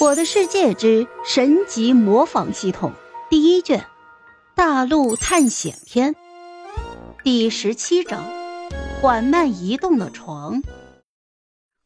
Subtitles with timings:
[0.00, 2.94] 我的世界之神级模仿系统
[3.28, 3.84] 第一卷，
[4.54, 6.16] 大陆探险篇
[7.22, 8.24] 第十七章：
[9.02, 10.62] 缓慢移动的床。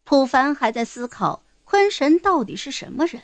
[0.04, 3.20] 普凡还在思考坤神到底是什么人，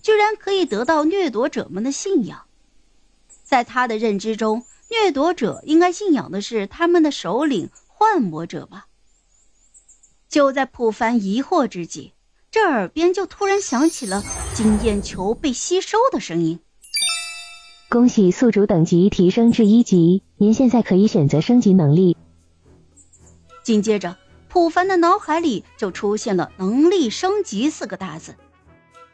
[0.00, 2.46] 居然可以得到掠夺者们的信仰。
[3.44, 8.86] 在他的认知中，掠夺者应该信仰的是他们的首领幻魔者吧？
[10.30, 12.14] 就在普凡疑惑之际。
[12.52, 14.22] 这耳边就突然响起了
[14.54, 16.60] 经验球被吸收的声音。
[17.88, 22.14] 恭喜宿主等级提升至一级，您现在可以选择升级能力。
[23.62, 24.18] 紧接着，
[24.50, 28.34] 普凡的脑海里就出现了“能力升级”四个大字，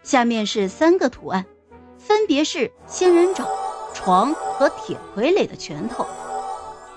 [0.03, 1.47] 下面是三个图案，
[1.97, 3.47] 分别是仙人掌、
[3.95, 6.05] 床和铁傀儡的拳头，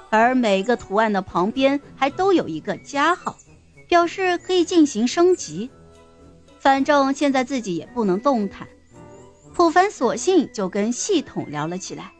[0.10, 3.38] 而每个图案的旁边还都有一个加号，
[3.88, 5.70] 表示可以进行升级。
[6.62, 8.68] 反正现在自己也不能动弹，
[9.56, 12.12] 普凡索性就跟系统聊了起来。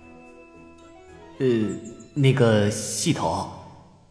[1.38, 1.46] 呃，
[2.16, 3.48] 那个系统，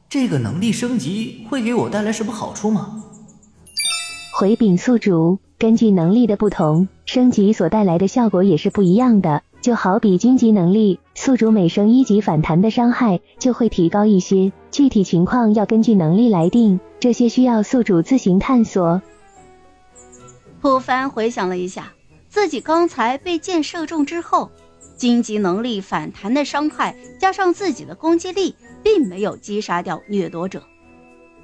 [0.09, 3.03] 这个能力升级会给我带来什么好处吗？
[4.39, 9.43] 回禀宿主，根据能力的不同，升级所带来的效果也是不一样的。
[9.61, 19.03] 就好比荆棘能力，宿主每升一级反弹的伤害就会提高一些，具体情况要根据能力来定，这些需要宿主自行探索。
[20.61, 21.95] 普凡回想了一下，
[22.29, 24.51] 自己刚才被箭射中之后，
[24.95, 30.67] 荆棘能力反弹的伤害加上自己的攻击力，并没有击杀掉掠夺者，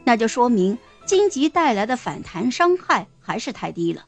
[0.05, 4.05] 那就说明荆棘带来的反弹伤害还是太低了。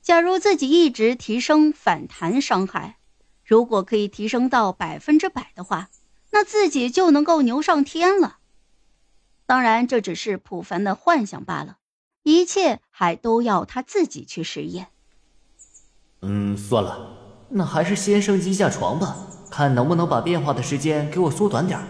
[0.00, 2.98] 假如自己一直提升反弹伤害，
[3.44, 5.90] 如果可以提升到百分之百的话，
[6.30, 8.38] 那自己就能够牛上天了。
[9.44, 11.78] 当然，这只是普凡的幻想罢了。
[12.28, 14.88] 一切还都要他自己去实验。
[16.20, 17.16] 嗯，算了，
[17.48, 19.16] 那还是先升级一下床吧，
[19.50, 21.86] 看能不能把变化的时间给我缩短点儿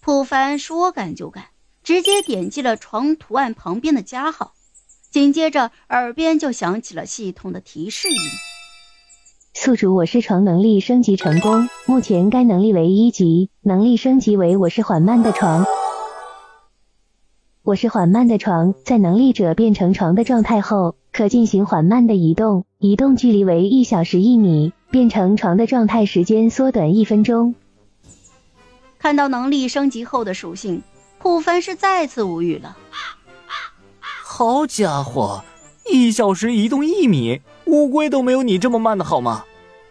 [0.00, 1.44] 普凡说干就干，
[1.84, 4.54] 直接点击了床图案旁边的加号，
[5.12, 8.16] 紧接着耳边就响起了系统的提示音
[9.54, 15.64] ：“宿主我是床能力升级成功，目前该能力为一级，能力升级为我是缓慢的床。”
[17.72, 27.54] 我是缓慢的床，在能力者变成床的状态后，可进行缓慢的移动，移动距离为一小时一米，变成床的状态时间缩短一分钟。
[28.98, 30.82] 看到能力升级后的属性，
[31.18, 32.76] 普凡是再次无语了。
[34.22, 35.42] 好家伙，
[35.90, 39.44] 一小时移动一米，乌龟都没有你这么慢的好吗？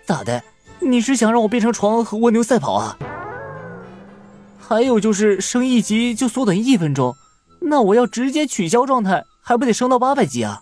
[0.06, 0.44] 咋的？
[0.82, 3.00] 你是想让我变成床和蜗牛赛跑啊？
[4.60, 7.16] 还有就是升一级就缩短一分钟。
[7.72, 10.62] 那我要直接取消状态，还不得升到八百级啊？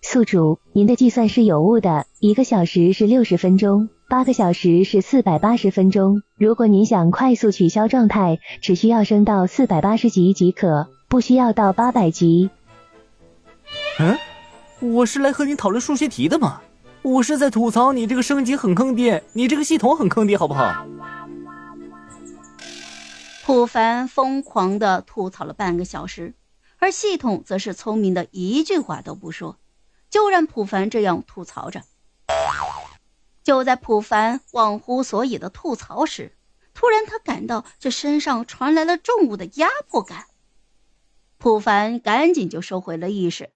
[0.00, 6.22] 宿主，您的计算是有误的，一个小时是六十分钟，八个小时是四百八十分钟。
[6.38, 12.48] 如果您想快速取消状态，只需要升到四百八十级即可，不需要到八百级。
[14.00, 14.16] 嗯，
[14.80, 16.62] 我是来和你讨论数学题的吗？
[17.02, 20.86] 我是在吐槽你这个升级很坑爹，你这个系统很坑爹，好不好？
[23.48, 26.34] 普凡疯狂的吐槽了半个小时，
[26.76, 29.56] 而系统则是聪明的一句话都不说，
[30.10, 31.82] 就让普凡这样吐槽着。
[33.42, 36.36] 就在普凡忘乎所以的吐槽时，
[36.74, 40.26] 突然他感到这身上传来了重物的压迫感。
[41.38, 43.50] 普凡赶紧就收回了意识，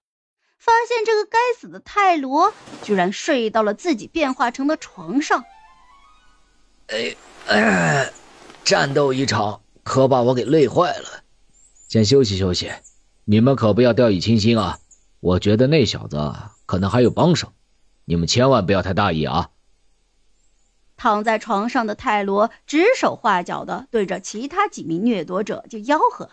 [0.57, 2.51] 发现这个该死的泰罗
[2.81, 5.45] 居然睡到了自己变化成的床上。
[6.87, 7.15] 哎
[7.45, 8.11] 哎，
[8.63, 9.61] 战斗一场。
[9.83, 11.23] 可把我给累坏了，
[11.89, 12.71] 先休息休息。
[13.25, 14.79] 你们可不要掉以轻心啊！
[15.19, 16.17] 我觉得那小子
[16.65, 17.53] 可能还有帮手，
[18.03, 19.49] 你们千万不要太大意啊！
[20.97, 26.29] 躺在床上的泰罗指手画脚的对着其他几名掠夺者就吆喝：“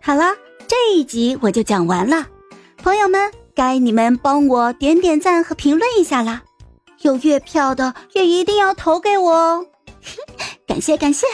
[0.00, 0.34] 好了，
[0.68, 2.28] 这一集我就讲完了，
[2.76, 6.44] 朋友们，该你们帮我点点赞和评论一下啦！
[7.02, 9.66] 有月票的也一定要投给我哦，
[10.66, 11.26] 感 谢感谢。”